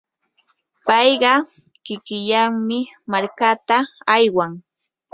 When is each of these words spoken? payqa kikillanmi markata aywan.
payqa 0.87 1.33
kikillanmi 1.85 2.79
markata 3.11 3.77
aywan. 4.15 4.51